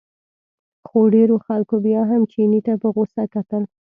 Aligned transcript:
خو 0.87 0.99
ډېرو 1.13 1.35
خلکو 1.45 1.75
بیا 1.85 2.01
هم 2.11 2.21
چیني 2.31 2.59
ته 2.65 2.73
په 2.81 2.87
غوسه 2.95 3.23
کتل. 3.33 3.63